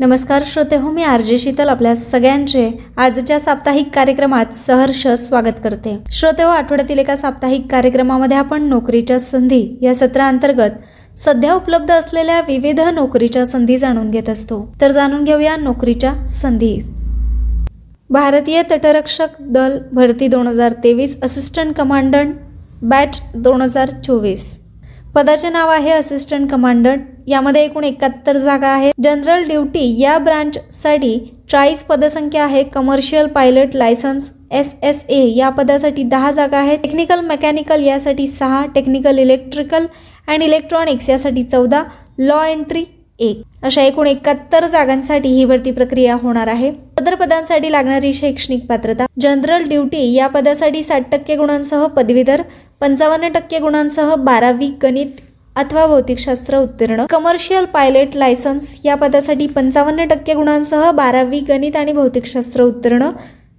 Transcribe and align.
नमस्कार 0.00 0.42
श्रोते 0.46 0.76
हो 0.76 0.90
मी 0.92 1.02
आरजे 1.02 1.36
शीतल 1.38 1.68
आपल्या 1.68 1.94
सगळ्यांचे 1.96 2.70
आजच्या 2.96 3.38
साप्ताहिक 3.40 3.90
कार्यक्रमात 3.94 4.54
सहर्ष 4.54 5.06
स्वागत 5.08 5.60
करते. 5.64 5.96
श्रोते 6.12 6.42
हो 6.42 6.48
आठवड्यातील 6.50 6.98
एका 6.98 7.16
साप्ताहिक 7.16 7.66
कार्यक्रमामध्ये 7.70 8.36
आपण 8.36 8.62
नोकरीच्या 8.68 9.18
संधी 9.20 9.62
या 9.82 9.94
सत्राअंतर्गत 9.94 11.18
सध्या 11.18 11.54
उपलब्ध 11.54 11.92
असलेल्या 11.92 12.40
विविध 12.40 12.80
नोकरीच्या 12.94 13.44
संधी 13.46 13.78
जाणून 13.78 14.10
घेत 14.10 14.28
असतो. 14.28 14.60
तर 14.80 14.92
जाणून 14.92 15.24
घेऊया 15.24 15.56
नोकरीच्या 15.56 16.12
संधी. 16.26 16.74
भारतीय 18.10 18.62
तटरक्षक 18.70 19.40
दल 19.40 19.78
भरती 19.92 20.28
दोन 20.28 20.46
हजार 20.46 20.72
तेवीस 20.84 21.16
असिस्टंट 21.22 21.74
कमांडंट 21.76 22.34
बॅच 22.82 23.20
दोन 23.34 23.62
हजार 23.62 23.90
चोवीस. 24.04 24.58
पदाचे 25.14 25.48
नाव 25.48 25.68
आहे 25.70 25.90
असिस्टंट 25.90 26.50
कमांडंट 26.50 27.00
यामध्ये 27.26 27.62
एकूण 27.64 27.84
एकाहत्तर 27.84 28.36
जागा 28.36 28.68
आहेत. 28.68 28.92
जनरल 29.02 29.44
ड्युटी 29.48 29.84
या 30.00 30.16
ब्रांचसाठी 30.18 31.18
चाळीस 31.50 31.82
पदसंख्या 31.82 32.44
आहे 32.44 32.62
commercial 32.64 33.26
pilot 33.34 33.76
licence 33.76 34.30
S 34.52 34.74
S 34.82 35.04
A 35.08 35.20
या 35.36 35.48
पदासाठी 35.48 36.02
दहा 36.02 36.30
जागा 36.30 36.58
आहेत. 36.58 36.78
टेक्निकल 36.78 37.20
मेकॅनिकल 37.26 37.82
यासाठी 37.82 38.26
सहा. 38.26 38.64
टेक्निकल 38.74 39.18
इलेक्ट्रिकल 39.18 39.86
अँड 40.28 40.42
इलेक्ट्रॉनिक्स 40.42 41.10
यासाठी 41.10 41.42
चौदा. 41.42 41.82
लॉ 42.18 42.42
एंट्री 42.44 42.84
एक. 43.20 43.42
अशा 43.64 43.82
एकूण 43.82 44.06
एकाहत्तर 44.06 44.66
जागांसाठी 44.66 45.28
ही 45.28 45.44
भरती 45.44 45.70
प्रक्रिया 45.70 46.14
होणार 46.22 46.46
आहे. 46.48 46.70
सदर 46.98 47.14
पदांसाठी 47.14 47.70
लागणारी 47.72 48.12
शैक्षणिक 48.12 48.66
पात्रता 48.68 49.06
जनरल 49.20 49.62
ड्युटी 49.68 50.12
या 50.12 50.26
पदासाठी 50.26 50.82
साठ 50.84 51.10
टक्के 51.12 51.36
गुणांसह 51.36 51.86
पदवीधर 51.86 52.42
पंचावन्न 52.80 53.28
टक्के 53.34 53.58
गुणांसह 53.58 54.14
बारावी 54.14 54.68
गणित 54.82 55.20
अथवा 55.56 55.86
भौतिकशास्त्र 55.86 56.58
उत्तीर्ण. 56.58 57.04
कमर्शियल 57.10 57.64
पायलट 57.74 58.16
लायसन्स 58.16 58.78
या 58.84 58.94
पदासाठी 58.94 59.46
पंचावन्न 59.46 60.04
टक्के 60.10 60.34
गुणांसह 60.34 60.90
बारावी 60.90 61.40
गणित 61.48 61.76
आणि 61.76 61.92
भौतिकशास्त्र 61.92 62.62
उत्तीर्ण. 62.62 63.10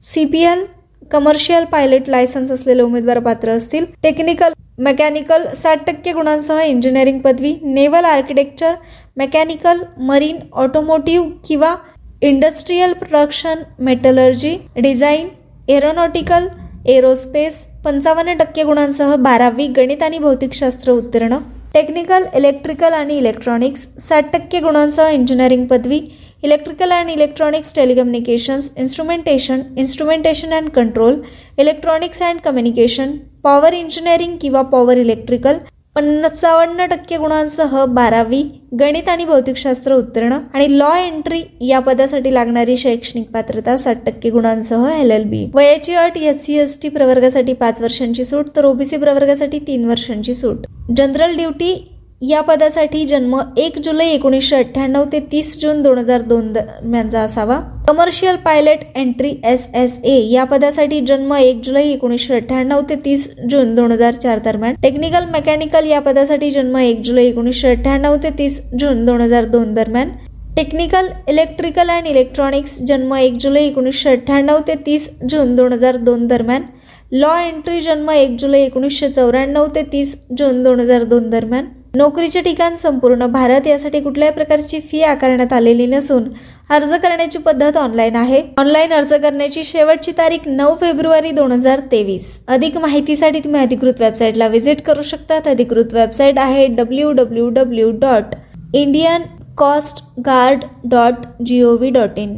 C 0.03 0.25
P 0.25 0.43
L 0.43 0.65
commercial 1.11 1.65
pilot 1.65 2.09
licence 2.09 2.51
असलेले 2.51 2.81
उमेदवार 2.81 3.19
पात्र 3.19 3.49
असतील. 3.49 3.85
टेक्निकल 4.03 4.53
मेकॅनिकल 4.79 5.47
साठ 5.55 5.85
टक्के 5.87 6.11
गुणांसह 6.13 6.61
इंजिनिअरिंग 6.61 7.19
पदवी 7.19 7.55
naval 7.63 8.05
architecture 8.05 8.73
mechanical 9.17 9.81
marine 10.07 10.37
automotive 10.53 11.29
किंवा 11.47 11.75
industrial 12.21 12.93
production 12.93 13.61
metallurgy 13.85 14.55
design 14.77 15.27
aeronautical 15.69 16.47
aerospace 16.89 17.65
पंचावन्न 17.85 18.33
टक्के 18.37 18.63
गुणांसह 18.63 19.15
बारावी 19.15 19.67
गणित 19.77 20.03
आणि 20.03 20.17
भौतिकशास्त्र 20.19 20.91
उत्तीर्ण. 20.91 21.37
टेक्निकल 21.73 22.23
इलेक्ट्रिकल 22.35 22.93
आणि 22.93 23.17
इलेक्ट्रॉनिक्स 23.17 23.87
साठ 23.99 24.31
टक्के 24.33 24.59
गुणांसह 24.59 25.09
इंजिनिअरिंग 25.09 25.65
पदवी. 25.67 25.99
Electrical 26.43 26.91
and 26.91 27.09
electronics 27.09 27.73
telecommunications 27.75 28.69
instrumentation 28.77 29.61
instrumentation 29.77 30.53
and 30.53 30.69
control 30.71 31.21
electronics 31.59 32.21
and 32.23 32.41
communication 32.41 33.15
power 33.43 33.73
engineering 33.73 34.37
किंवा 34.41 34.61
पॉवर 34.73 34.97
इलेक्ट्रिकल 34.97 35.57
पंचावन्न 35.95 36.85
टक्के 36.85 37.17
गुणांसह 37.17 37.83
बारावी 37.85 38.41
गणित 38.79 39.09
आणि 39.09 39.25
भौतिकशास्त्र 39.25 39.93
उत्तीर्ण 39.95 40.37
आणि 40.53 40.67
लॉ 40.77 40.91
एंट्री 40.95 41.41
या 41.67 41.79
पदासाठी 41.79 42.33
लागणारी 42.33 42.75
शैक्षणिक 42.77 43.29
पात्रता 43.33 43.77
साठ 43.77 44.05
टक्के 44.05 44.29
गुणांसह 44.29 44.87
एल 44.99 45.11
एल 45.11 45.23
बी 45.29 45.45
वयाची 45.53 45.93
अट 45.95 46.17
एस 46.17 46.43
सी 46.45 46.57
एस 46.57 46.77
टी 46.83 46.89
प्रवर्गासाठी 46.89 47.53
पाच 47.53 47.81
वर्षांची 47.81 48.25
सूट 48.25 48.55
तर 48.55 48.65
ओबीसी 48.65 48.97
प्रवर्गासाठी 48.97 49.59
तीन 49.59 49.85
वर्षांची 49.89 50.33
सूट. 50.33 50.65
जनरल 50.97 51.35
ड्युटी 51.37 51.73
या 52.21 52.41
पदासाठी 52.41 53.03
जन्म 53.05 53.35
एक 53.57 53.77
जुलै 53.83 54.05
एकोणीसशे 54.07 54.55
अठ्ठ्याण्णव 54.55 55.03
ते 55.11 55.19
तीस 55.31 55.57
जून 55.61 55.81
दोन 55.81 55.97
हजार 55.97 56.21
दोन 56.21 56.51
दरम्यानचा 56.53 57.21
असावा. 57.21 57.59
Commercial 57.87 58.35
pilot 58.45 58.83
entry 58.95 59.33
S 59.45 59.67
S 59.75 59.97
A 60.03 60.15
या 60.31 60.43
पदासाठी 60.43 60.99
जन्म 61.07 61.33
एक 61.33 61.61
जुलै 61.63 61.83
एकोणीसशे 61.87 62.35
अठ्ठ्याण्णव 62.35 62.81
ते 62.89 62.95
तीस 63.05 63.29
जून 63.49 63.75
दोन 63.75 63.91
हजार 63.91 64.13
चार 64.13 64.39
दरम्यान. 64.45 64.75
टेक्निकल 64.83 65.25
मेकॅनिकल 65.31 65.87
या 65.87 65.99
पदासाठी 66.01 66.51
जन्म 66.51 66.77
एक 66.77 67.01
जुलै 67.05 67.25
एकोणीसशे 67.25 67.69
अठ्ठ्याण्णव 67.69 68.15
ते 68.23 68.29
तीस 68.37 68.61
जून 68.79 69.05
दोन 69.05 69.21
हजार 69.21 69.45
दोन 69.45 69.73
दरम्यान. 69.73 70.09
टेक्निकल 70.57 71.07
इलेक्ट्रिकल 71.29 71.89
अँड 71.89 72.07
इलेक्ट्रॉनिक्स 72.07 72.81
जन्म 72.87 73.13
एक 73.15 73.37
जुलै 73.41 73.63
एकोणीसशे 73.67 74.09
अठ्ठ्याण्णव 74.09 74.59
ते 74.67 74.75
तीस 74.85 75.09
जून 75.29 75.55
दोन 75.55 75.73
हजार 75.73 75.97
दोन 75.97 76.27
दरम्यान. 76.27 76.63
लॉ 77.11 77.37
एंट्री 77.39 77.79
जन्म 77.81 78.09
एक 78.09 78.35
जुलै 78.39 78.61
एकोणीसशे 78.61 79.09
चौऱ्याण्णव 79.09 79.67
ते 79.75 79.81
तीस 79.91 80.17
जून 80.37 80.63
दोन 80.63 80.79
हजार 80.79 81.03
दोन 81.03 81.29
दरम्यान. 81.29 81.65
नोकरीचे 81.95 82.41
ठिकाण 82.41 82.73
संपूर्ण 82.73 83.25
भारत 83.31 83.67
यासाठी 83.67 83.99
कुठल्याही 84.01 84.33
प्रकारची 84.33 84.79
फी 84.91 85.01
आकारण्यात 85.03 85.53
आलेली 85.53 85.85
नसून 85.87 86.23
अर्ज 86.69 86.93
करण्याची 86.93 87.39
पद्धत 87.39 87.77
ऑनलाईन 87.77 88.15
आहे. 88.15 88.41
ऑनलाईन 88.57 88.93
अर्ज 88.93 89.13
करण्याची 89.13 89.63
शेवटची 89.63 90.11
तारीख 90.17 90.47
नऊ 90.47 90.75
फेब्रुवारी 90.81 91.31
दोन 91.31 91.51
हजार 91.51 91.79
तेवीस. 91.91 92.39
अधिक 92.47 92.77
माहितीसाठी 92.77 93.39
तुम्ही 93.39 93.61
अधिकृत 93.61 94.01
वेबसाईटला 94.01 94.47
व्हिजिट 94.47 94.81
करू 94.85 95.01
शकतात 95.01 95.47
अधिकृत 95.47 95.93
वेबसाईट 95.93 96.39
आहे 96.39 96.65
W 96.67 97.11
W 97.11 97.47
W 97.49 97.91
dot 97.99 98.35
Indian 98.75 99.21
coast 99.57 100.03
guard 100.25 100.63
dot 100.89 101.25
G 101.45 101.61
O 101.63 101.75
V 101.77 101.89
dot 101.89 102.19
in 102.19 102.35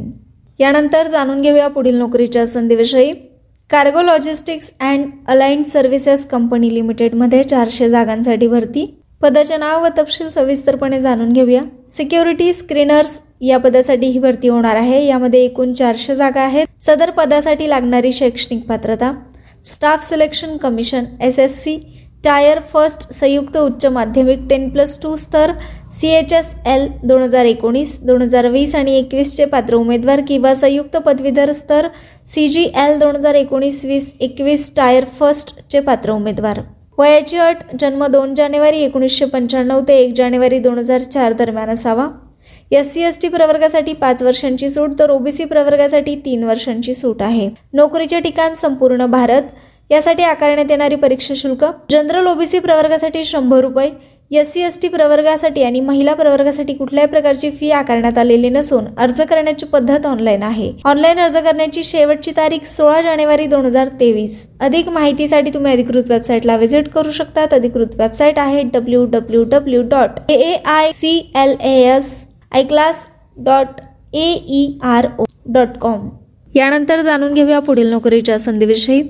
यानंतर 0.58 1.06
जाणून 1.06 1.40
घेऊया 1.40 1.68
पुढील 1.68 1.98
नोकरीच्या 1.98 2.46
संधीविषयी. 2.46 3.12
Cargo 3.70 4.02
logistics 4.02 4.72
and 4.80 5.10
allied 5.28 5.66
services 5.66 6.24
company 6.26 6.74
लिमिटेडमध्ये 6.74 7.42
चारशे 7.42 7.88
जागांसाठी 7.88 8.46
भरती. 8.46 8.86
पदाचे 9.20 9.56
नाव 9.56 9.82
व 9.84 9.88
तपशील 9.98 10.28
सविस्तरपणे 10.28 11.00
जाणून 11.00 11.32
घेऊया. 11.32 11.62
सिक्युरिटी 11.88 12.52
स्क्रीनर्स 12.54 13.20
या 13.40 13.58
पदासाठी 13.58 14.06
ही 14.06 14.18
भरती 14.18 14.48
होणार 14.48 14.76
आहे. 14.76 15.04
यामध्ये 15.06 15.44
एकूण 15.44 15.72
चारशे 15.74 16.14
जागा 16.14 16.40
आहेत. 16.40 16.66
सदर 16.80 17.10
पदासाठी 17.10 17.68
लागणारी 17.68 18.12
शैक्षणिक 18.12 18.66
पात्रता 18.68 19.12
staff 19.64 20.04
selection 20.04 20.56
commission 20.56 21.04
S 21.20 21.38
S 21.38 21.62
C 21.62 21.78
tier 22.24 22.58
first 22.72 23.12
संयुक्त 23.12 23.56
उच्च 23.56 23.86
माध्यमिक 23.86 24.46
टेन 24.50 24.68
प्लस 24.70 24.98
टू 25.02 25.14
स्तर 25.16 25.52
सी 25.92 26.08
एच 26.08 26.32
एस 26.32 26.54
एल 26.66 26.86
दोन 27.02 27.22
हजार 27.22 27.44
एकोणीस 27.44 27.98
दोन 28.02 28.22
हजार 28.22 28.48
वीस 28.48 28.74
आणि 28.74 28.96
एकवीसचे 28.98 29.44
पात्र 29.44 29.74
उमेदवार 29.74 30.20
किंवा 30.28 30.54
संयुक्त 30.54 30.96
पदवीधर 30.96 31.52
स्तर 31.52 31.88
सी 32.26 32.48
जी 32.48 32.64
एल 32.76 32.98
दोन 32.98 33.16
हजार 33.16 33.34
एकोणीस 33.34 33.84
वीस 33.84 34.12
एकवीस 34.20 34.72
टायर 34.76 35.04
फर्स्टचे 35.18 35.80
पात्र 35.80 36.12
उमेदवार. 36.12 36.60
वयाची 36.98 37.36
अट 37.38 37.56
जन्म 37.80 38.04
दोन 38.06 38.34
जानेवारी 38.34 38.78
एकोणीसशे 38.78 39.24
पंच्याण्णव 39.24 39.80
ते 39.88 39.98
एक 39.98 40.14
जानेवारी 40.16 40.58
दोन 40.58 40.78
हजार 40.78 41.00
चार 41.02 41.32
दरम्यान 41.32 41.68
असावा. 41.70 42.06
एस 42.70 42.92
सी 42.94 43.02
एस 43.02 43.18
टी 43.22 43.28
प्रवर्गासाठी 43.28 43.92
पाच 43.92 44.22
वर्षांची 44.22 44.70
सूट 44.70 44.98
तर 44.98 45.10
ओबीसी 45.10 45.44
प्रवर्गासाठी 45.44 46.14
तीन 46.24 46.42
वर्षांची 46.44 46.94
सूट 46.94 47.22
आहे. 47.22 47.48
नोकरीचे 47.72 48.20
ठिकाण 48.20 48.52
संपूर्ण 48.52 49.06
भारत. 49.06 49.42
यासाठी 49.90 50.22
आकारण्यात 50.22 50.70
येणारी 50.70 50.96
परीक्षा 50.96 51.34
शुल्क 51.36 51.64
जनरल 51.90 52.26
ओबीसी 52.26 52.58
प्रवर्गासाठी 52.58 53.24
शंभर 53.24 53.60
रुपये 53.60 53.90
एस 54.30 54.52
सी 54.52 54.60
एस 54.60 54.78
टी 54.80 54.88
प्रवर्गासाठी 54.88 55.62
आणि 55.62 55.80
महिला 55.80 56.14
प्रवर्गासाठी 56.14 56.72
कुठल्याही 56.74 57.08
प्रकारची 57.10 57.50
फी 57.50 57.70
आकारण्यात 57.70 58.18
आलेली 58.18 58.48
नसून 58.50 58.84
अर्ज 58.98 59.20
करण्याची 59.20 59.66
पद्धत 59.66 60.06
ऑनलाईन 60.06 60.42
आहे. 60.42 60.70
ऑनलाईन 60.84 61.18
अर्ज 61.18 61.36
करण्याची 61.36 61.82
शेवटची 61.82 62.32
तारीख 62.36 62.66
सोळा 62.66 63.00
जानेवारी 63.02 63.46
दोन 63.46 63.64
हजार 63.66 63.88
तेवीस. 64.00 64.46
अधिक 64.60 64.88
माहितीसाठी 64.88 65.50
तुम्ही 65.54 65.72
अधिकृत 65.72 66.10
वेबसाईटला 66.10 66.56
व्हिजिट 66.56 66.88
करू 66.88 67.10
शकतात. 67.10 67.54
अधिकृत 67.54 67.94
वेबसाईट 67.98 68.38
आहे 68.38 68.62
W 68.74 69.04
W 69.12 69.44
W 69.50 69.82
dot 69.90 70.20
A 70.30 70.54
I 70.66 70.90
C 70.92 71.18
L 71.36 71.54
A 71.60 71.74
S 71.96 72.24
I 72.52 72.62
class 72.64 73.06
dot 73.36 73.80
A 74.14 74.32
E 74.48 74.66
R 74.82 75.06
O 75.18 75.24
dot 75.46 75.78
com 75.80 76.08
यानंतर 76.54 77.00
जाणून 77.02 77.34
घेऊया 77.34 77.58
पुढील 77.60 77.90
नोकरीच्या 77.90 78.38
संधीविषयी. 78.38 79.02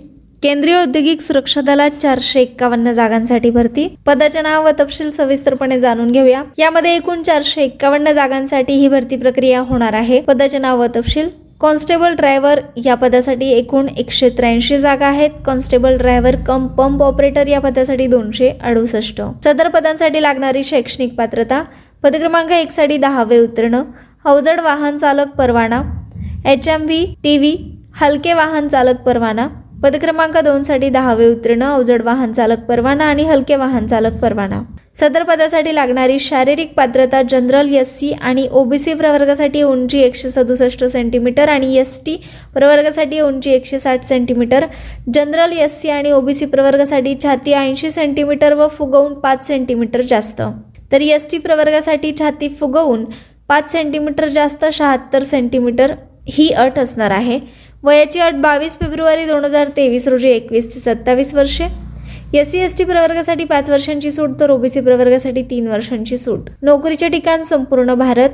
केंद्रीय 0.42 0.74
औद्योगिक 0.74 1.20
सुरक्षा 1.20 1.60
दलात 1.60 1.90
चारशे 2.02 2.40
एक्कावन्न 2.40 2.92
जागांसाठी 2.92 3.50
भरती. 3.50 3.96
पदाचे 4.06 4.42
नाव 4.42 4.66
व 4.66 4.70
तपशील 4.80 5.10
सविस्तरपणे 5.10 5.80
जाणून 5.80 6.12
घेऊया. 6.12 6.42
यामध्ये 6.58 6.94
एकूण 6.94 7.22
चारशे 7.22 7.62
एक्कावन्न 7.62 8.12
जागांसाठी 8.12 8.72
ही 8.72 8.88
भरती 8.88 9.16
प्रक्रिया 9.16 9.60
होणार 9.60 9.92
आहे. 9.92 10.20
पदाचे 10.20 10.58
नाव 10.58 10.82
व 10.82 10.86
तपशील. 10.96 11.28
कॉन्स्टेबल 11.60 12.14
ड्रायव्हर 12.14 12.60
या 12.84 12.94
पदासाठी 12.94 13.48
एकूण 13.48 13.88
एकशे 13.96 14.30
त्र्याऐंशी 14.30 14.78
जागा 14.78 15.06
आहेत. 15.06 15.30
Constable 15.46 15.96
driver 15.96 16.36
cum 16.36 16.66
pump 16.66 17.02
operator 17.02 17.46
या 17.46 17.60
पदासाठी 17.60 18.06
दोनशे 18.06 18.50
अडुसष्ट. 18.62 19.22
सदर 19.44 19.68
पदांसाठी 19.68 20.22
लागणारी 20.22 20.64
शैक्षणिक 20.64 21.14
पात्रता. 21.14 21.62
पदक्रमांक 22.02 22.50
एक 22.50 22.72
साठी 22.72 22.96
दहावे 22.96 23.38
उत्तीर्ण. 23.38 23.82
अवजड 24.24 24.60
वाहन 24.60 24.96
चालक 24.96 25.28
परवाना. 25.38 25.82
H 26.46 26.68
M 26.68 26.82
V 26.82 27.14
T 27.22 27.38
V 27.38 27.56
हलके 28.00 28.32
वाहन 28.32 28.68
चालक 28.68 29.00
परवाना. 29.06 29.48
पदक्रमांक 29.82 30.36
दोनसाठी 30.44 30.88
दहावे 30.90 31.26
उत्तीर्ण 31.26 31.62
अवजड 31.64 32.02
वाहन 32.02 32.32
चालक 32.32 32.60
परवाना 32.68 33.04
आणि 33.04 33.24
हलके 33.24 33.56
वाहन 33.56 33.86
चालक 33.86 34.12
परवाना. 34.22 34.60
सदर 34.94 35.22
पदासाठी 35.22 35.74
लागणारी 35.74 36.18
शारीरिक 36.18 36.72
पात्रता 36.76 37.20
जनरल 37.30 37.72
एस 37.74 37.94
सी 37.98 38.10
आणि 38.12 38.46
ओबीसी 38.50 38.94
प्रवर्गासाठी 38.94 39.62
उंची 39.62 40.00
एकशे 40.00 40.30
सदुसष्ट 40.30 40.84
सेंटीमीटर 40.84 41.48
आणि 41.48 41.76
एस 41.78 41.98
टी 42.06 42.16
प्रवर्गासाठी 42.54 43.20
उंची 43.20 43.50
एकशे 43.50 43.78
साठ 43.78 44.04
सेंटीमीटर. 44.04 44.66
जनरल 45.14 45.52
एस 45.58 45.80
सी 45.80 45.90
आणि 45.90 46.12
ओबीसी 46.12 46.46
प्रवर्गासाठी 46.46 47.14
छाती 47.24 47.52
ऐंशी 47.52 47.90
सेंटीमीटर 47.90 48.54
व 48.54 48.68
फुगवून 48.68 49.14
पाच 49.14 49.46
सेंटीमीटर 49.46 50.02
जास्त. 50.08 50.42
तर 50.92 51.00
एस 51.00 51.30
टी 51.30 51.38
प्रवर्गासाठी 51.38 52.12
छाती 52.18 52.48
फुगवून 52.60 53.04
पाच 53.48 53.70
सेंटीमीटर 53.72 54.28
जास्त 54.28 54.64
शहात्तर 54.72 55.24
सेंटीमीटर 55.24 55.92
ही 56.28 56.48
अट 56.50 56.78
असणार 56.78 57.10
आहे. 57.10 57.38
वयाची 57.84 58.20
अट 58.20 58.34
बावीस 58.34 58.76
फेब्रुवारी 58.78 59.24
दोन 59.26 59.44
हजार 59.44 59.68
तेवीस 59.76 60.06
रोजी 60.08 60.28
एकवीस 60.28 60.66
ते 60.66 60.80
सत्तावीस 60.80 61.32
वर्षे. 61.34 61.66
एस 62.34 62.50
सी 62.50 62.58
एस 62.58 62.76
टी 62.78 62.84
प्रवर्गासाठी 62.84 63.44
पाच 63.44 63.70
वर्षांची 63.70 64.10
सूट 64.12 64.30
तर 64.40 64.50
ओबीसी 64.50 64.80
प्रवर्गासाठी 64.80 65.42
तीन 65.50 65.66
वर्षांची 65.68 66.18
सूट. 66.18 66.48
नोकरीचे 66.62 67.08
ठिकाण 67.08 67.42
संपूर्ण 67.42 67.94
भारत. 67.94 68.30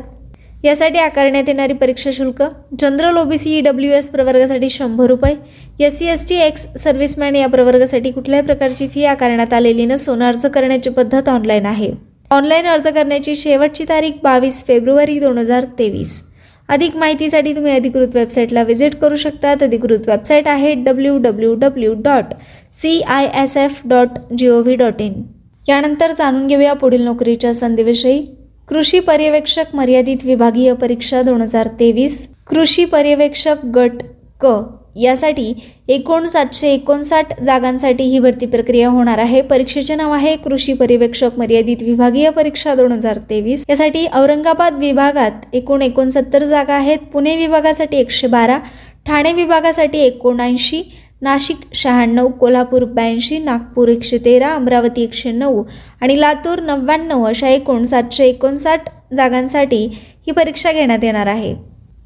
यासाठी 0.65 0.99
आकारण्यात 0.99 1.49
येणारी 1.49 1.73
परीक्षा 1.75 2.11
शुल्क. 2.13 2.43
General 2.81 3.17
OBC 3.19 3.57
E 3.57 3.61
W 3.61 3.93
S 3.93 4.09
प्रवर्गासाठी 4.11 4.69
शंभर 4.71 5.07
रुपये. 5.07 5.35
S 5.81 5.99
C 5.99 6.07
S 6.07 6.29
T 6.29 6.37
ex 6.37 6.67
serviceman 6.83 7.37
या 7.37 7.47
प्रवर्गासाठी 7.49 8.11
कुठल्याही 8.11 8.47
प्रकारची 8.47 8.89
फी 8.89 9.05
आकारण्यात 9.05 9.53
आलेली 9.53 9.87
नसून 9.87 10.23
अर्ज 10.23 10.47
करण्याची 10.47 10.91
पद्धत 10.91 11.29
ऑनलाईन 11.29 11.67
आहे. 11.67 11.93
ऑनलाईन 12.31 12.67
अर्ज 12.67 12.89
करण्याची 12.89 13.35
शेवटची 13.35 13.85
तारीख 13.89 14.13
बावीस 14.23 14.65
फेब्रुवारी 14.67 15.19
दोन 15.21 15.39
हजार 15.39 15.65
तेवीस. 15.79 16.23
अधिक 16.69 16.97
माहितीसाठी 16.97 17.53
तुम्ही 17.53 17.73
अधिकृत 17.73 18.15
वेबसाईटला 18.15 18.63
व्हिजिट 18.63 18.95
करू 18.95 19.17
शकता 19.17 19.51
अधिकृत 19.51 20.09
वेबसाईट 20.09 20.49
आहे 20.49 20.75
W 20.75 21.17
W 21.19 21.55
W 21.55 21.93
dot 21.95 22.35
C 22.73 23.01
I 23.01 23.29
S 23.43 23.57
F 23.57 23.81
dot 23.85 24.19
G 24.39 24.49
O 24.49 24.61
V 24.63 24.77
dot 24.77 25.01
in 25.01 25.23
यानंतर 25.69 26.13
जाणून 26.13 26.47
घेऊया 26.47 26.73
पुढील 26.73 27.03
नोकरीच्या 27.03 27.55
संधीविषयी. 27.55 28.21
कृषी 28.69 29.01
पर्यवेक्षक 29.01 29.75
मर्यादित 29.75 30.25
विभागीय 30.25 30.73
परीक्षा 30.73 31.23
दोन 31.23 31.41
हजार 31.41 31.69
तेवीस. 31.81 32.27
कृषी 32.47 32.85
पर्यवेक्षक 32.85 33.65
गट 33.75 34.03
क. 34.41 34.47
यासाठी 34.97 35.53
एकूण 35.89 36.25
सातशे 36.25 36.69
एकोणसाठ 36.73 37.33
जागांसाठी 37.43 38.05
ही 38.05 38.19
भरती 38.19 38.47
प्रक्रिया 38.47 38.89
होणार 38.89 39.19
आहे. 39.19 39.41
परीक्षेचे 39.43 39.95
नाव 39.95 40.13
आहे 40.13 40.35
कृषी 40.37 40.73
पर्यवेक्षक 40.73 41.39
मर्यादित 41.39 41.83
विभागीय 41.83 42.31
परीक्षा 42.31 42.75
दोन 42.75 42.93
हजार 42.93 43.19
तेवीस. 43.31 43.65
यासाठी 43.69 44.07
औरंगाबाद 44.15 44.79
विभागात 44.79 45.55
एकूण 45.55 45.83
एकोणसत्तर 45.83 46.45
जागा 46.45 46.75
आहेत. 46.75 46.99
पुणे 47.13 47.37
विभागासाठी 47.37 47.97
एकशे 47.97 48.27
बारा 48.27 48.59
ठाणे 49.07 49.33
विभागासाठी 49.33 49.99
एकोणऐंशी 49.99 50.83
नाशिक 51.23 51.57
शहाण्णव 51.75 52.29
कोल्हापूर 52.41 52.85
ब्याऐंशी 52.85 53.39
नागपूर 53.39 53.89
एकशे 53.89 54.19
तेरा 54.25 54.49
अमरावती 54.55 55.03
एकशे 55.03 55.31
नऊ 55.33 55.63
आणि 56.01 56.21
लातूर 56.21 56.61
नव्याण्णव 56.61 57.25
अशा 57.27 57.49
एकूण 57.49 57.85
सातशे 57.85 58.27
एकोणसाठ 58.29 58.89
जागांसाठी 59.17 59.85
ही 60.27 60.33
परीक्षा 60.33 60.73
घेण्यात 60.73 61.05
येणार 61.05 61.27
आहे. 61.27 61.55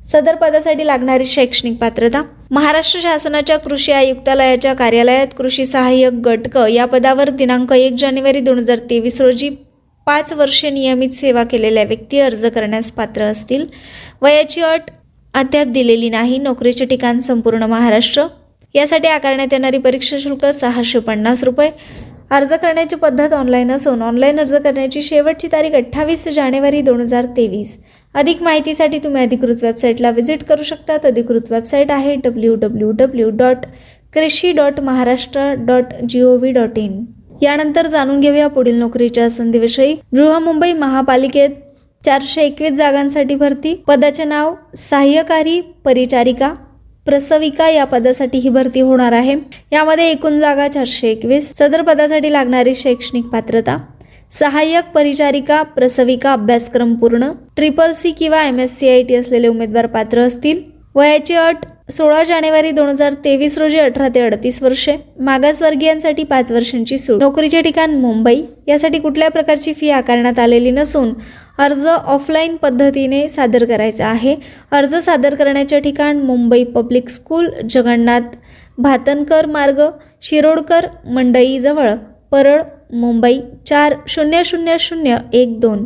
सदर 0.09 0.35
पदासाठी 0.35 0.87
लागणारी 0.87 1.27
शैक्षणिक 1.27 1.77
पात्रता 1.79 2.23
महाराष्ट्र 2.51 3.01
शासनाच्या 3.01 3.57
कृषी 3.59 3.93
आयुक्तालयाच्या 3.93 4.73
कार्यालयात 4.75 5.35
कृषी 5.39 5.67
सहाय्यक 5.67 6.13
गटक 6.25 6.57
या 6.71 6.85
पदावर 6.87 7.31
दिनांक 7.31 7.73
एक 7.73 7.97
जानेवारी 7.99 8.41
दोन 8.41 8.59
हजार 8.59 8.79
तेवीस 8.91 9.21
रोजी 9.21 9.49
पाच 10.07 10.33
वर्षे 10.33 10.71
नियमित 10.71 11.11
सेवा 11.15 11.43
केलेल्या 11.45 11.83
व्यक्ती 11.85 12.21
अर्ज 12.21 12.45
करण्यास 12.47 12.91
पात्र 12.93 13.23
असतील. 13.23 13.67
वयाची 14.23 14.61
अट 14.63 14.91
अद्याप 15.35 15.67
दिलेली 15.73 16.09
नाही. 16.11 16.39
नोकरीचे 16.39 16.85
ठिकाण 16.85 17.19
संपूर्ण 17.21 17.65
महाराष्ट्र. 17.65 18.27
यासाठी 18.75 19.09
आकारण्यात 19.09 19.53
येणारी 19.53 19.79
परीक्षा 19.79 20.17
शुल्क 20.21 20.45
सहाशे 20.55 20.99
पन्नास 20.99 21.45
रुपये. 21.45 21.71
अर्ज 22.31 22.53
करण्याची 22.53 22.97
पद्धत 22.97 23.33
ऑनलाईन 23.33 23.71
असून 23.73 24.03
ऑनलाईन 24.03 24.39
अर्ज 24.41 24.55
करण्याची 24.55 25.03
शेवटची 25.03 25.49
तारीख 25.53 25.75
अठ्ठावीस 25.75 26.29
जानेवारी 26.29 26.81
दोन 26.81 27.01
हजार 27.01 27.27
तेवीस. 27.37 27.79
अधिक 28.15 28.43
माहितीसाठी 28.43 28.99
तुम्ही 28.99 29.23
अधिकृत 29.23 29.63
वेबसाईटला 29.63 30.11
व्हिजिट 30.11 30.43
करू 30.45 30.63
शकतात 30.63 31.07
अधिकृत 31.07 31.51
वेबसाईट 31.51 31.91
आहे 31.91 32.15
W 32.15 32.55
W 32.55 32.91
W 32.91 33.29
dot 33.31 33.67
krishi 34.15 34.53
dot 34.53 34.81
Maharashtra 34.81 35.53
dot 35.59 35.95
G 36.09 36.21
O 36.23 36.37
V 36.37 36.53
dot 36.53 36.79
in 36.79 37.05
यानंतर 37.43 37.87
जाणून 37.87 38.21
घेऊया 38.21 38.47
पुढील 38.49 38.79
नोकरीच्या 38.79 39.29
संधीविषयी. 39.31 39.95
बृहमुंबई 40.13 40.73
महापालिकेत 40.73 41.51
चारशे 42.03 42.43
एकवीस 42.43 42.73
जागांसाठी 42.73 43.35
भरती. 43.35 43.75
पदाचे 43.87 44.25
नाव 44.25 44.55
सहाय्यकारी 44.77 45.61
परिचारिका. 45.85 46.53
प्रसविका 47.07 47.69
या 47.69 47.85
पदासाठी 47.85 48.39
ही 48.39 48.49
भरती 48.49 48.81
होणार 48.81 49.13
आहे. 49.13 49.37
यामध्ये 49.73 50.11
एकूण 50.11 50.39
जागा 50.41 50.67
चारशे 50.69 51.11
एकवीस. 51.11 51.53
सदर 51.59 51.83
पदासाठी 51.83 52.33
लागणारी 52.33 52.75
शैक्षणिक 52.75 53.25
पात्रता 53.25 53.77
सहाय्यक 54.31 54.91
परिचारिका 54.95 55.63
प्रसविका 55.75 56.33
अभ्यासक्रम 56.33 56.95
पूर्ण 56.95 57.31
ट्रिपल 57.57 57.93
सी 57.93 58.11
किंवा 58.13 58.43
M 58.43 58.59
S 58.61 58.79
C 58.79 58.89
I 58.89 59.03
T 59.03 59.15
असलेले 59.15 59.49
उमेदवार 59.49 59.87
पात्र 59.87 60.21
असतील. 60.21 60.61
वयाची 60.95 61.35
अट 61.35 61.65
सोळा 61.93 62.23
जानेवारी 62.25 62.71
दोन 62.71 62.89
हजार 62.89 63.15
तेवीस 63.25 63.57
रोजी 63.59 63.79
अठरा 63.79 64.09
ते 64.15 64.21
अडतीस 64.21 64.63
वर्षे. 64.63 64.97
मागासवर्गीयांसाठी 65.21 66.25
पाच 66.25 66.51
वर्षांची 66.53 66.99
सूट. 66.99 67.23
नोकरीचे 67.23 67.63
ठिकाण 67.63 67.95
मुंबई. 68.01 68.41
यासाठी 68.67 68.99
कुठल्या 68.99 69.31
प्रकारची 69.31 69.73
फी 69.73 69.91
आकारण्यात 69.91 70.39
आलेली 70.39 70.71
नसून 70.71 71.13
अर्ज 71.59 71.87
ऑफलाईन 71.87 72.57
पद्धतीने 72.57 73.27
सादर 73.29 73.65
करायचा 73.65 74.07
आहे. 74.07 74.37
अर्ज 74.73 74.95
सादर 74.97 75.35
करण्याचे 75.35 75.81
ठिकाण 75.81 76.21
मुंबई 76.23 76.63
पब्लिक 76.75 77.09
स्कूल 77.09 77.51
जगन्नाथ 77.71 78.37
भातनकर 78.79 79.47
मार्ग 79.47 79.83
शिरोडकर 80.23 80.87
मंडईजवळ 81.07 81.91
परळ 82.33 82.63
मुंबई 82.93 83.39
चार 83.67 83.95
शून्य 84.09 84.43
शून्य 84.45 84.77
शून्य 84.81 85.17
एक 85.33 85.59
दोन. 85.61 85.85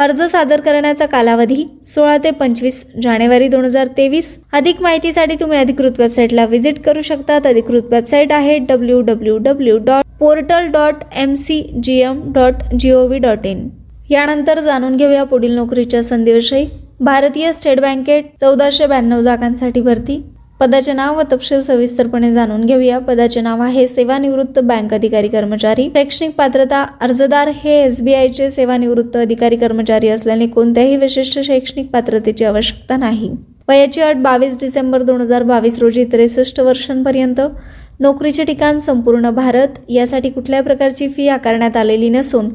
अर्ज 0.00 0.22
सादर 0.22 0.60
करण्याचा 0.60 1.06
कालावधी 1.06 1.64
सोळा 1.84 2.16
ते 2.24 2.30
पंचवीस 2.30 2.84
जानेवारी 3.02 3.48
दोन 3.48 3.64
हजार 3.64 3.88
तेवीस. 3.96 4.36
अधिक 4.52 4.80
माहितीसाठी 4.82 5.34
तुम्ही 5.40 5.58
अधिकृत 5.58 5.98
वेबसाईटला 5.98 6.46
व्हिजिट 6.46 6.78
करू 6.84 7.02
शकतात. 7.02 7.46
अधिकृत 7.46 7.82
वेबसाईट 7.90 8.32
आहे 8.32 8.58
W 8.58 9.00
W 9.00 9.36
W 9.38 9.78
dot 9.78 10.04
portal 10.20 10.66
dot 10.72 11.04
M 11.16 11.34
C 11.34 11.62
G 11.82 11.98
M 12.00 12.20
dot 12.32 12.62
G 12.78 12.90
O 12.92 13.06
V 13.06 13.18
dot 13.18 13.46
in 13.46 13.68
यानंतर 14.10 14.60
जाणून 14.60 14.96
घेऊया 14.96 15.24
पुढील 15.24 15.54
नोकरीच्या 15.56 16.02
संधीविषयी. 16.02 16.66
भारतीय 17.00 17.52
स्टेट 17.52 17.80
बँकेत 17.80 18.24
चौदाशे 18.40 18.86
ब्याण्णव 18.86 19.20
जागांसाठी 19.20 19.80
भरती. 19.80 20.22
पदाचे 20.60 20.92
नाव 20.92 21.16
व 21.18 21.22
तपशील 21.32 21.60
सविस्तरपणे 21.62 22.30
जाणून 22.32 22.64
घेऊया. 22.64 22.98
पदाचे 22.98 23.40
नाव 23.40 23.62
आहे 23.62 23.86
सेवानिवृत्त 23.88 24.58
बँक 24.58 24.94
अधिकारी 24.94 25.28
कर्मचारी. 25.28 25.88
शैक्षणिक 25.94 26.34
पात्रता 26.36 26.84
अर्जदार 27.00 27.48
हे 27.54 27.80
एस 27.82 28.00
बी 28.02 28.14
आयचे 28.14 28.50
सेवानिवृत्त 28.50 29.16
अधिकारी 29.16 29.56
कर्मचारी 29.56 30.08
असल्याने 30.08 30.46
कोणत्याही 30.46 30.96
विशिष्ट 30.96 31.38
शैक्षणिक 31.44 31.90
पात्रतेची 31.92 32.44
आवश्यकता 32.44 32.96
नाही. 32.96 33.30
वयाची 33.68 34.00
अट 34.00 34.16
बावीस 34.22 34.60
डिसेंबर 34.60 35.02
दोन 35.02 35.20
हजार 35.20 35.42
बावीस 35.42 35.78
रोजी 35.78 36.04
त्रेसष्ट 36.12 36.60
वर्षांपर्यंत 36.60 37.40
नोकरीचे 38.00 38.44
ठिकाण 38.44 38.76
संपूर्ण 38.76 39.30
भारत 39.30 39.78
यासाठी 39.88 40.30
कुठल्याही 40.30 40.64
प्रकारची 40.64 41.08
फी 41.08 41.28
आकारण्यात 41.28 41.76
आलेली 41.76 42.08
नसून 42.08 42.48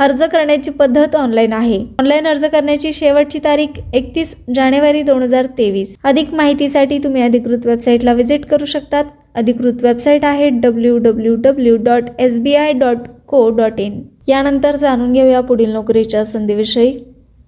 अर्ज 0.00 0.22
करण्याची 0.22 0.70
पद्धत 0.70 1.16
ऑनलाईन 1.16 1.52
आहे. 1.52 1.78
ऑनलाईन 2.00 2.26
अर्ज 2.26 2.44
करण्याची 2.44 2.92
शेवटची 2.92 3.38
तारीख 3.44 3.80
एकतीस 3.94 4.34
जानेवारी 4.56 5.02
दोन 5.02 5.22
हजार 5.22 5.46
तेवीस. 5.58 5.96
अधिक 6.04 6.34
माहितीसाठी 6.34 6.98
तुम्ही 7.04 7.22
अधिकृत 7.22 7.66
वेबसाईटला 7.66 8.12
व्हिजिट 8.12 8.46
करू 8.46 8.64
शकतात. 8.64 9.04
अधिकृत 9.34 9.82
वेबसाईट 9.82 10.24
आहे 10.24 10.48
W 10.50 10.96
W 10.98 11.34
W 11.34 11.76
dot 11.76 12.04
S 12.18 12.38
B 12.40 12.54
I 12.54 12.72
dot 12.72 13.08
co 13.28 13.48
dot 13.50 13.80
in 13.80 14.00
यानंतर 14.28 14.76
जाणून 14.76 15.12
घेऊया 15.12 15.40
पुढील 15.40 15.72
नोकरीच्या 15.72 16.24
संधीविषयी. 16.24 16.92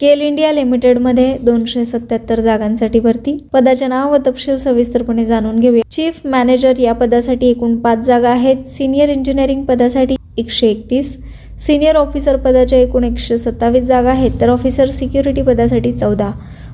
केल 0.01 0.21
इंडिया 0.23 0.51
लिमिटेडमध्ये 0.53 1.37
दोनशे 1.43 1.85
सत्याहत्तर 1.85 2.41
जागांसाठी 2.41 2.99
भरती. 3.01 3.37
पदाचे 3.53 3.87
नाव 3.87 4.13
व 4.13 4.17
तपशील 4.27 4.57
सविस्तरपणे 4.57 5.25
जाणून 5.25 5.59
घेऊया. 5.61 5.83
चीफ 5.91 6.21
मॅनेजर 6.25 6.81
या 6.81 6.93
पदासाठी 6.93 7.47
एकूण 7.47 7.75
पाच 7.77 8.05
जागा 8.07 8.29
आहेत. 8.31 8.65
सिनियर 8.67 9.09
इंजिनिअरिंग 9.09 9.65
पदासाठी 9.65 10.17
एकशे 10.39 10.69
एकतीस. 10.69 11.17
सिनियर 11.61 11.97
ऑफिसर 11.97 12.37
पदाच्या 12.37 12.79
एकूण 12.79 13.05
एकशे 13.05 13.39
सत्तावीस 13.39 13.85
जागा 13.85 14.11
आहेत. 14.11 14.41
तर 14.41 14.49
ऑफिसर 14.49 14.91
सिक्युरिटी 14.91 15.43
पदासाठी 15.43 15.93
चौदा. 15.93 16.31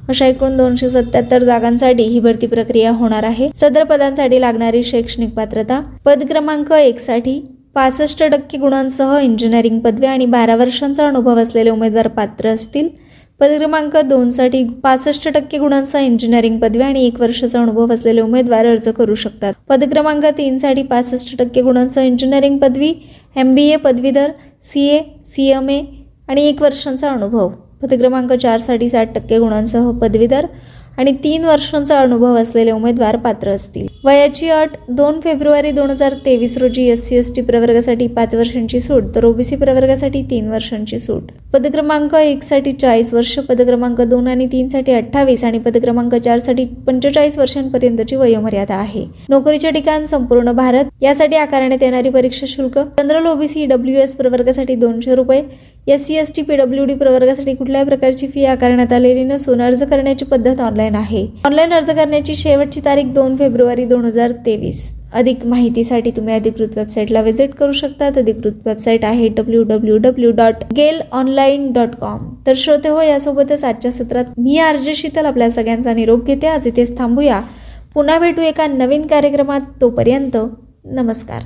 अशा 0.09 0.27
एकूण 0.27 0.57
दोनशे 0.57 0.89
सत्याहत्तर 0.89 1.45
जागांसाठी 1.45 2.03
ही 2.03 2.21
भरती 2.21 2.47
प्रक्रिया 2.47 2.91
होणार 2.91 3.25
आहे. 3.25 3.49
सदर 3.55 3.85
पदांसाठी 3.85 4.41
लागणारी 4.41 4.83
शैक्षणिक 4.83 5.31
पात्रता 5.37 5.81
पद 6.07 6.25
क्रमांक 6.29 6.73
एक 6.73 7.01
साठी 7.01 7.41
पासष्ट 7.75 8.23
टक्के 8.23 8.59
गुणांसह 8.59 9.17
इंजिनिअरिंग 9.19 9.79
पदवी 9.81 10.07
आणि 10.07 10.27
बारा 10.27 10.57
वर्षांचा 10.57 11.07
अनुभव 11.07 11.39
असलेले 11.39 11.71
उमेदवार 11.71 12.09
पात्र 12.09 12.49
असतील. 12.49 12.89
पद 13.45 13.53
क्रमांक 13.53 13.97
दोनसाठी 14.09 14.63
पासष्ट 14.83 15.29
टक्के 15.29 15.59
गुणांचा 15.59 16.01
इंजिनिअरिंग 16.01 16.59
पदवी 16.59 16.83
आणि 16.83 17.05
एक 17.07 17.21
वर्षाचा 17.21 17.61
अनुभव 17.61 17.93
असलेले 17.95 18.21
उमेदवार 18.21 18.67
अर्ज 18.67 18.89
करू 18.97 19.15
शकतात. 19.15 19.55
पद 19.69 19.85
क्रमांक 19.91 20.25
तीनसाठी 20.39 20.83
पासष्ट 20.83 21.37
टक्के 21.39 21.63
गुणांचा 21.63 22.03
इंजिनिअरिंग 22.03 22.57
पदवी 22.59 22.93
एम 23.37 23.55
बी 23.55 23.67
ए 23.73 23.77
पदवीधर 23.85 24.31
C 24.63 24.87
A 24.89 25.01
C 25.25 25.49
M 25.49 25.69
A 25.71 25.81
आणि 26.29 26.47
एक 26.49 26.63
वर्षांचा 26.63 27.11
अनुभव. 27.11 27.49
पद 27.83 27.95
क्रमांक 27.99 28.33
चारसाठी 28.33 28.89
साठ 28.89 29.15
टक्के 29.15 29.39
गुणांसह 29.39 29.91
पदवीधर 30.03 30.47
आणि 30.99 31.13
तीन 31.25 31.45
वर्षांचा 31.45 32.01
अनुभव 32.01 32.37
असलेले 32.39 32.71
उमेदवार 32.71 33.17
पात्र 33.17 33.51
असतील. 33.51 33.87
वयाची 34.05 34.49
अट 34.51 34.77
दोन 34.89 35.21
फेब्रुवारी 35.21 35.71
दोन 35.71 35.91
हजार 35.91 36.15
तेवीस 36.27 36.57
रोजी 36.59 36.89
एस 36.91 37.09
सी 37.09 37.17
एस 37.17 37.35
टी 37.37 37.43
प्रवर्गासाठी 37.43 38.07
पाच 38.09 38.35
वर्षांची 38.35 38.81
सूट 38.81 39.15
तर 39.15 39.25
ओबीसी 39.25 39.57
प्रवर्गासाठी 39.57 40.23
तीन 40.31 40.49
वर्षांची 40.49 40.99
सूट. 40.99 41.33
पदक्रमांक 41.55 42.15
एकसाठी 42.15 42.71
चाळीस 42.73 43.13
वर्ष 43.15 43.39
पदक्रमांक 43.39 44.01
दोन 44.01 44.27
आणि 44.29 44.47
तीनसाठी 44.53 44.93
अठ्ठावीस 44.93 45.45
आणि 45.45 45.59
पदक्रमांक 45.59 46.15
चारसाठी 46.15 46.65
पंचेचाळीस 46.87 47.37
वर्षांपर्यंतची 47.39 48.17
वयोमर्यादा 48.17 48.75
आहे. 48.75 49.05
नोकरीचे 49.29 49.71
ठिकाण 49.71 50.03
संपूर्ण 50.03 50.53
भारत. 50.53 50.85
यासाठी 51.03 51.37
आकारण्यात 51.37 51.83
येणारी 51.83 52.11
परीक्षा 52.11 52.47
शुल्क? 52.49 52.79
जनरल 52.99 53.27
ओबीसी 53.27 53.67
डब्ल्यू 53.67 53.95
एस 53.97 54.15
प्रवर्गासाठी 54.17 54.75
दोनशे 54.75 55.15
रुपये. 55.15 55.43
S 55.89 56.07
C 56.07 56.15
S 56.15 56.33
T 56.37 56.43
P W 56.43 56.85
D 56.85 56.95
प्रवर्गासाठी 56.95 57.55
कुठल्याही 57.55 57.87
प्रकारची 57.87 58.27
फी 58.27 58.45
आकारण्यात 58.45 58.93
आलेली 58.93 59.25
नसून 59.25 59.63
अर्ज 59.63 59.83
करण्याची 59.83 60.25
पद्धत 60.25 60.61
ऑनलाईन 60.61 60.95
आहे. 60.95 61.27
ऑनलाईन 61.45 61.73
अर्ज 61.73 61.91
करण्याची 61.91 62.35
शेवटची 62.35 62.81
तारीख 62.85 63.15
दोन 63.15 63.37
फेब्रुवारी 63.37 63.85
दोन 63.85 64.05
हजार 64.05 64.33
तेवीस. 64.47 64.85
अधिक 65.15 65.45
माहितीसाठी 65.47 66.11
तुम्ही 66.11 66.35
अधिकृत 66.35 66.77
वेबसाईटला 66.77 67.21
व्हिजिट 67.21 67.55
करू 67.55 67.73
शकता 67.73 68.07
अधिकृत 68.07 68.67
वेबसाईट 68.67 69.05
आहे 69.05 69.29
W 69.29 69.63
W 69.63 69.97
W 69.97 70.31
dot 70.31 70.65
GAIL 70.77 71.01
online 71.13 71.73
dot 71.73 71.95
com 72.01 72.35
तर 72.47 72.53
श्रोते 72.57 72.89
हो 72.89 73.01
यासोबतच 73.01 73.65
आजच्या 73.65 73.93
सत्रात 73.93 74.25
मी 74.39 74.59
आरजे 74.59 74.95
शीतल 74.95 75.27
आपल्या 75.27 75.51
सगळ्यांचा 75.51 75.95
निरोप 75.95 76.25
घेते. 76.25 76.47
आज 76.47 76.67
इथेच 76.67 76.99
थांबूया. 76.99 77.41
पुन्हा 77.95 78.19
भेटू 78.19 78.43
एका 78.43 78.67
नवीन 78.67 79.07
कार्यक्रमात. 79.07 79.61
तोपर्यंत 79.81 80.37
नमस्कार. 80.85 81.45